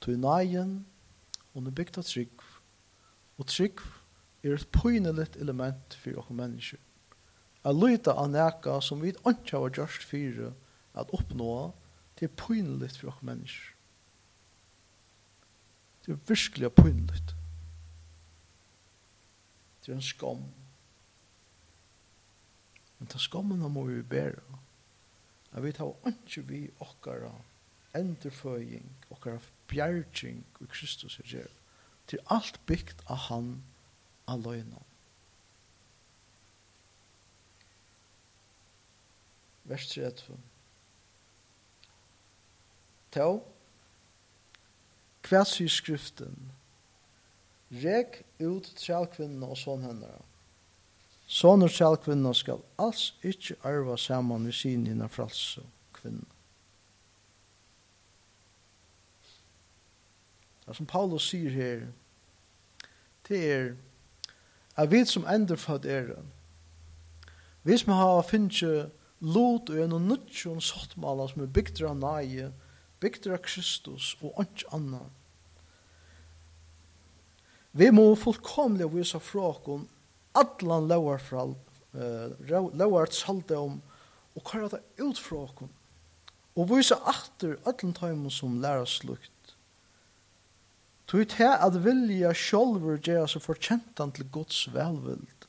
Tui 0.00 0.16
nægen 0.16 0.78
nu 1.54 1.70
bygta 1.70 2.02
trygg 2.02 2.42
og 3.38 3.46
trygg 3.46 3.80
er 4.44 4.54
et 4.54 4.68
pyneligt 4.72 5.36
element 5.36 5.94
for 5.94 6.20
okkara 6.20 6.40
mennesker. 6.42 6.82
A 7.66 7.72
lyta 7.72 8.14
av 8.14 8.30
neka 8.30 8.80
som 8.80 9.00
vi 9.02 9.14
ikke 9.14 9.56
har 9.56 9.72
gjort 9.74 10.04
for 10.10 10.52
at 10.94 11.10
oppnå 11.12 11.72
det 12.18 12.28
er 12.28 12.36
pyneligt 12.36 12.98
for 12.98 13.10
okkara 13.10 13.32
mennesker. 13.32 13.72
Det 16.06 16.12
er 16.12 16.28
virkelig 16.28 16.72
pyneligt. 16.72 17.35
Det 19.86 19.92
er 19.92 19.96
en 19.96 20.02
skam. 20.02 20.42
Men 22.98 23.08
ta 23.08 23.18
skammen 23.18 23.62
må 23.70 23.84
vi 23.86 24.02
bære. 24.02 24.42
Jeg 25.52 25.62
vet 25.62 25.78
hva 25.80 25.92
ikke 26.10 26.42
vi 26.48 26.62
okkara 26.82 27.30
endurføying, 27.96 28.88
okkara 29.10 29.38
bjergjeng 29.70 30.42
i 30.60 30.66
Kristus 30.68 31.18
er 31.18 31.30
gjør. 31.30 31.52
Til 32.06 32.18
alt 32.30 32.60
bygd 32.66 33.06
av 33.06 33.22
han 33.28 33.62
aløyna. 34.28 34.82
Vers 39.66 39.86
32. 39.90 40.36
Tau, 43.14 43.40
hva 45.26 45.42
sier 45.48 45.72
skriften? 45.72 46.36
Rek 47.70 48.22
ut 48.40 48.68
trælkvinna 48.78 49.48
og 49.50 49.58
sånn 49.58 49.84
hennere. 49.86 50.22
Sånne 51.26 51.66
trælkvinna 51.72 52.30
skal 52.36 52.62
alls 52.78 53.10
ikkje 53.26 53.58
arva 53.66 53.96
saman 53.98 54.46
vi 54.46 54.54
sin 54.54 54.86
innan 54.86 55.10
fralse 55.10 55.64
kvinna. 55.96 56.28
Det 60.66 60.76
som 60.76 60.86
Paulus 60.86 61.28
sier 61.30 61.50
her, 61.50 61.82
det 63.28 63.42
er 63.50 63.66
at 64.76 64.90
vi 64.90 65.04
som 65.06 65.26
ender 65.30 65.56
for 65.56 65.78
det 65.78 65.92
er, 65.92 66.14
vi 67.62 67.78
som 67.78 67.92
har 67.92 68.22
finnet 68.22 68.90
lot 69.20 69.70
og 69.70 69.78
en 69.82 69.92
og 69.96 70.02
nødtjons 70.02 70.70
sottmaler 70.70 71.30
som 71.30 71.42
er 71.42 71.50
bygd 71.50 71.82
av 71.86 71.96
nøye, 71.98 72.50
bygd 73.00 73.30
av 73.30 73.40
Kristus 73.46 74.14
og 74.20 74.36
ikke 74.42 74.68
annet, 74.76 75.10
Vi 77.76 77.90
må 77.92 78.08
fullkomlig 78.16 78.88
vise 78.94 79.20
fra 79.20 79.50
oss 79.52 79.86
atlan 80.36 80.88
lovar 80.88 81.20
fra 81.20 81.46
uh, 81.46 82.72
lovar 82.76 83.12
salte 83.12 83.56
om 83.56 83.80
og 84.36 84.44
kvar 84.44 84.68
det 84.72 84.82
ut 85.00 85.18
fra 85.20 85.44
oss 85.46 85.64
og 86.56 86.70
vise 86.70 86.96
atter 87.08 87.56
allan 87.68 87.96
tøymen 87.96 88.32
som 88.32 88.60
lærer 88.62 88.88
slukt 88.88 89.32
Tui 91.06 91.22
te 91.30 91.46
at 91.46 91.76
vilja 91.84 92.32
sjolver 92.34 92.98
gjerra 92.98 93.28
seg 93.30 93.44
fortjentan 93.44 94.10
til 94.16 94.26
Guds 94.34 94.64
velvild. 94.74 95.44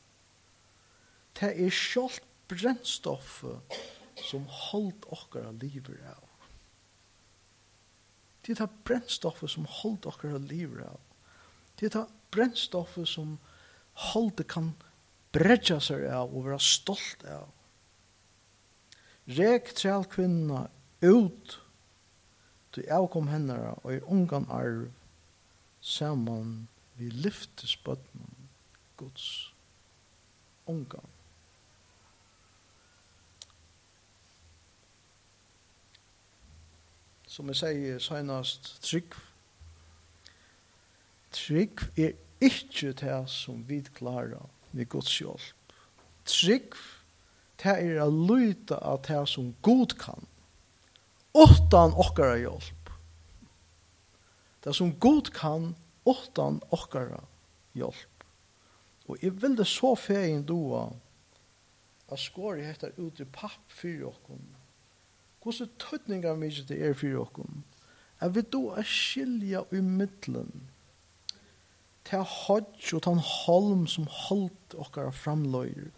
Te 1.34 1.50
er 1.50 1.74
sjolt 1.74 2.22
brennstoffet 2.52 3.80
som 4.30 4.46
holdt 4.70 5.08
okkara 5.10 5.56
livet 5.58 5.98
av. 6.12 6.22
Det 8.46 8.60
er 8.62 8.78
brennstoffet 8.86 9.50
som 9.50 9.66
holdt 9.80 10.06
okkara 10.10 10.38
livet 10.46 10.86
av. 10.86 11.02
Det 11.80 11.90
er 11.90 12.06
brennstoffet 12.32 13.08
som 13.10 13.38
holdt 14.12 14.44
kan 14.50 14.74
bredja 15.36 15.80
seg 15.84 16.06
av 16.10 16.34
og 16.34 16.48
være 16.48 16.60
stolt 16.64 17.26
av. 17.30 17.50
Rek 19.38 19.74
trell 19.76 20.06
kvinna 20.08 20.68
ut 21.04 21.58
til 22.74 22.88
jeg 22.88 23.10
kom 23.12 23.28
henne 23.32 23.58
og 23.82 23.92
er 23.92 24.08
ungan 24.08 24.48
arv 24.54 24.88
saman 25.82 26.68
vi 26.98 27.10
lyftes 27.12 27.76
bøtnen 27.84 28.50
Guds 28.98 29.54
ungan. 30.66 31.14
Som 37.28 37.52
jeg 37.52 37.60
sier 37.60 38.02
senast 38.02 38.78
trygg 38.82 39.14
Trygg 41.38 41.84
er 42.00 42.16
ikke 42.42 42.94
det 42.98 43.18
som 43.30 43.62
vi 43.68 43.82
klarer 43.94 44.50
med 44.72 44.90
Guds 44.90 45.12
hjelp. 45.20 45.74
Trygg, 46.28 46.76
det 47.62 47.74
er 47.74 48.02
å 48.04 48.10
lyte 48.12 48.78
av 48.82 49.04
det 49.08 49.22
som 49.30 49.54
god 49.66 49.94
kan. 50.02 50.28
Åttan 51.38 51.94
okkara 51.98 52.38
hjelp. 52.42 52.92
Det 54.66 54.74
som 54.76 54.94
god 55.00 55.32
kan, 55.36 55.74
åttan 56.10 56.62
okkara 56.74 57.22
hjelp. 57.78 58.26
Og 59.08 59.22
jeg 59.24 59.38
vil 59.42 59.58
det 59.60 59.68
så 59.70 59.94
feien 59.96 60.44
doa 60.46 60.88
at 62.08 62.20
skåret 62.20 62.66
heter 62.66 62.96
ut 62.98 63.20
i 63.22 63.28
papp 63.30 63.72
fyrir 63.72 64.10
okkom. 64.10 64.42
Hvordan 65.44 65.70
tøtningar 65.80 66.40
mykje 66.40 66.66
det 66.72 66.80
er 66.84 66.98
fyrir 66.98 67.22
okkom. 67.22 67.62
Jeg 68.22 68.34
vil 68.36 68.50
doa 68.52 68.84
skilja 68.84 69.62
i 69.72 69.84
middelen 69.84 70.66
til 72.08 72.24
hodj 72.24 72.94
og 72.96 73.04
til 73.04 73.22
holm 73.22 73.86
som 73.92 74.08
holdt 74.08 74.76
okkara 74.80 75.12
framløyr. 75.12 75.90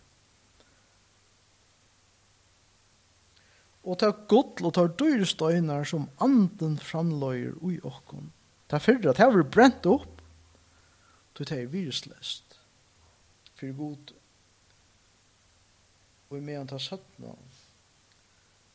Og 3.85 3.99
ta 4.01 4.11
gott 4.31 4.61
og 4.65 4.73
ta 4.75 4.87
dyr 4.99 5.23
støynar 5.25 5.87
som 5.87 6.09
anden 6.21 6.77
framløyre 6.81 7.55
ui 7.61 7.77
okkon. 7.85 8.31
Ta 8.69 8.77
fyrra, 8.81 9.13
ta 9.17 9.29
vi 9.33 9.43
brent 9.45 9.85
opp, 9.89 10.21
til 11.37 11.47
ta 11.49 11.57
er 11.57 11.71
viruslest. 11.71 12.57
Fyrir 13.57 13.77
god, 13.77 14.11
og 16.29 16.37
i 16.37 16.41
medan 16.43 16.69
ta 16.69 16.77
søttna, 16.79 17.33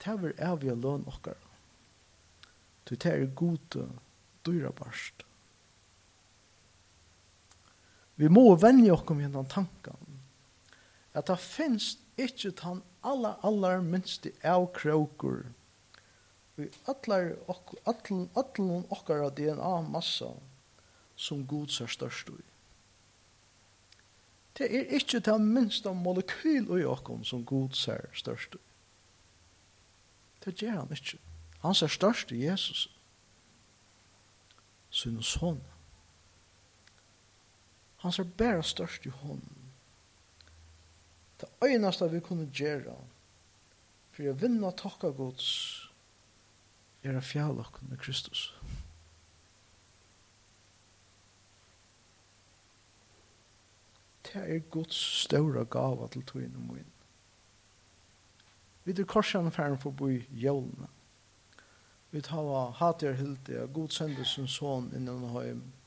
ta 0.03 0.17
vi 0.21 0.33
er 0.39 0.75
løn 0.75 1.07
okkara. 1.11 1.53
Til 2.85 2.99
ta 3.01 3.15
er 3.15 3.31
god 3.37 3.79
dyrabarst. 4.45 5.23
Til 5.23 5.34
Vi 8.17 8.29
må 8.31 8.47
vennja 8.55 8.95
okkom 8.95 9.21
i 9.21 9.29
den 9.29 9.51
tankan 9.51 10.01
at 11.15 11.29
det 11.31 11.39
finnes 11.39 11.95
ikkje 12.19 12.51
tan 12.59 12.81
alla, 13.07 13.37
allar 13.47 13.83
minste 13.83 14.33
avkrokur 14.43 15.45
Vi 16.57 16.69
atlar 16.87 17.33
ok, 17.47 17.75
allar, 17.85 18.83
okkar 18.89 19.25
av 19.27 19.35
DNA-massa 19.35 20.31
som 21.17 21.47
god 21.47 21.71
ser 21.75 21.91
størst 21.91 22.31
ui. 22.31 22.43
Det 24.55 24.69
er 24.71 24.95
ikkje 24.95 25.25
den 25.27 25.49
minste 25.51 25.91
molekyl 25.91 26.71
ui 26.71 26.85
okkom 26.87 27.25
som 27.27 27.43
god 27.43 27.75
ser 27.75 28.07
størst 28.15 28.55
ui. 28.55 28.63
Det 30.45 30.55
gjør 30.63 30.85
han 30.85 30.95
ikkje. 30.95 31.19
Han 31.65 31.75
ser 31.75 31.91
størst 31.91 32.31
i 32.31 32.45
Jesus. 32.45 32.87
Sin 34.91 35.23
son. 35.23 35.63
Han 38.05 38.13
ser 38.13 38.25
bare 38.25 38.63
størst 38.63 39.07
i 39.07 39.09
hånden. 39.09 39.57
Det 41.41 41.49
øyneste 41.65 42.11
vi 42.13 42.19
kunne 42.21 42.51
gjøre 42.53 42.97
for 44.13 44.29
å 44.29 44.35
vinne 44.37 44.73
takka 44.77 45.09
gods 45.17 45.47
er 47.01 47.17
å 47.17 47.23
fjale 47.25 47.65
oss 47.65 47.79
med 47.89 47.97
Kristus. 48.03 48.43
Det 54.29 54.43
er 54.43 54.61
Guds 54.75 54.99
større 55.23 55.65
gava 55.65 56.11
til 56.13 56.27
togene 56.29 56.61
min. 56.67 56.91
Vi 58.85 58.93
er 58.93 59.09
korsene 59.09 59.51
bo 59.97 60.11
i 60.13 60.21
jævlene. 60.29 60.91
Vi 62.11 62.21
tar 62.21 62.71
hatt 62.83 63.03
jeg 63.03 63.17
hilt 63.17 63.47
det. 63.47 63.65
God 63.73 63.97
sender 63.97 64.29
sin 64.29 64.49
sånn 64.49 64.93
innan 64.93 65.25
høyme 65.33 65.84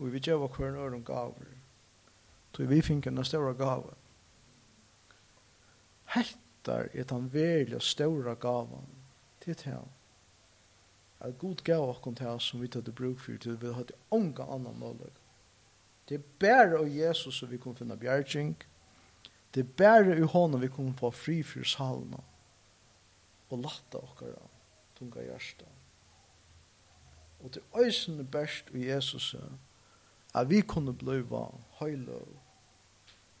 og 0.00 0.12
vi 0.12 0.18
gjør 0.18 0.46
hver 0.46 0.68
en 0.68 0.74
øren 0.80 1.04
gaver. 1.04 1.56
Så 2.56 2.64
vi 2.66 2.80
finner 2.82 3.08
en 3.08 3.24
større 3.24 3.54
gave. 3.54 3.94
Hettar 6.04 6.88
er 6.92 7.04
den 7.04 7.32
veldig 7.32 7.82
større 7.82 8.34
gaven 8.34 8.88
til 9.40 9.54
til. 9.54 9.84
At 11.20 11.38
god 11.38 11.64
gav 11.64 11.88
okkom 11.88 12.14
til 12.14 12.26
oss 12.26 12.44
som 12.44 12.62
vi 12.62 12.68
tar 12.68 12.80
til 12.80 12.92
bruk 12.92 13.20
for, 13.20 13.36
til 13.36 13.60
vi 13.60 13.72
har 13.72 13.84
til 13.84 13.96
ånga 14.10 14.42
annan 14.42 14.78
måløk. 14.78 15.20
Det 16.08 16.14
er 16.14 16.26
bare 16.40 16.78
av 16.78 16.88
Jesus 16.88 17.38
som 17.38 17.50
vi 17.50 17.58
kan 17.60 17.76
finne 17.76 17.96
bjergjeng. 17.96 18.56
Det 19.54 19.60
er 19.60 19.72
bare 19.76 20.16
i 20.16 20.26
hånden 20.26 20.60
vi 20.60 20.68
kan 20.68 20.94
få 20.96 21.10
fri 21.10 21.42
for 21.42 21.62
salene. 21.64 22.22
Og 23.50 23.58
latta 23.58 23.98
okkara, 23.98 24.48
tunga 24.98 25.22
hjärsta. 25.22 25.66
Og 27.40 27.52
til 27.52 27.62
øysene 27.76 28.24
best 28.24 28.64
i 28.74 28.90
Jesus' 28.90 29.36
at 30.34 30.50
vi 30.50 30.60
kunne 30.62 30.94
bliva 30.94 31.46
høyla 31.80 32.20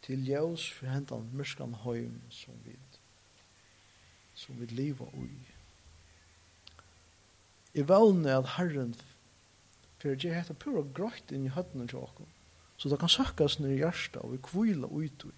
til 0.02 0.26
jævs 0.28 0.66
for 0.74 0.90
hentan 0.90 1.30
myrskan 1.36 1.74
høym 1.84 2.20
som 2.34 2.56
vi 2.64 2.76
som 4.40 4.56
vi 4.60 4.66
liva 4.72 5.04
ui. 5.20 5.36
I 7.74 7.82
vevne 7.86 8.38
at 8.38 8.54
Herren 8.56 8.94
for 10.00 10.16
jeg 10.16 10.32
heter 10.32 10.56
pura 10.56 10.80
grøyt 10.96 11.32
inn 11.34 11.44
i 11.44 11.52
høttene 11.52 11.84
til 11.90 12.00
okkur, 12.00 12.28
så 12.80 12.88
det 12.88 12.98
kan 13.02 13.12
søkkes 13.12 13.58
ned 13.60 13.76
i 13.76 13.82
og 13.84 14.32
vi 14.32 14.38
kvila 14.48 14.88
ut 14.88 15.24
ui. 15.28 15.34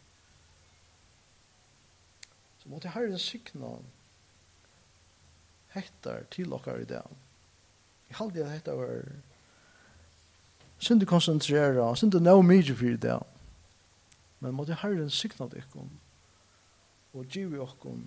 Så 2.63 2.71
måtte 2.71 2.93
Herren 2.95 3.19
sykna 3.19 3.73
hettar 5.75 6.29
til 6.31 6.55
okkar 6.55 6.79
i 6.79 6.87
dag. 6.87 7.11
Jeg 8.09 8.17
halde 8.21 8.45
at 8.45 8.53
hetta 8.53 8.77
var 8.79 9.09
Sindu 10.83 11.07
konsentrera, 11.07 11.93
sindu 11.95 12.19
nå 12.19 12.41
mykje 12.43 12.75
fyrir 12.75 12.99
det. 12.99 13.19
Men 14.43 14.57
måtte 14.59 14.75
Herren 14.81 15.11
signa 15.15 15.47
dykkom 15.47 15.91
og 17.13 17.27
givi 17.29 17.61
okkom 17.61 18.01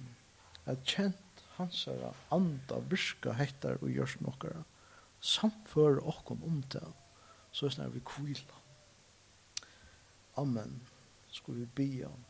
at 0.66 0.82
kjent 0.84 1.44
hansara 1.56 2.10
anda 2.34 2.82
virka 2.90 3.36
hettar 3.38 3.78
og 3.80 3.94
gjørs 3.94 4.18
nokkara 4.26 4.66
samføre 5.22 6.04
okkom 6.04 6.44
om 6.44 6.62
det 6.74 6.84
så 7.56 7.70
er 7.80 7.90
vi 7.90 8.02
kvila. 8.04 8.60
Amen. 10.38 10.82
skulle 11.32 11.60
vi 11.60 11.66
bia 11.66 12.08
om 12.08 12.24